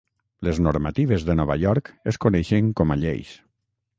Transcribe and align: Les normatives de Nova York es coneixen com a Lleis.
Les 0.45 0.59
normatives 0.67 1.25
de 1.27 1.35
Nova 1.41 1.57
York 1.65 1.93
es 2.13 2.19
coneixen 2.25 2.71
com 2.81 2.95
a 2.95 2.97
Lleis. 3.05 3.37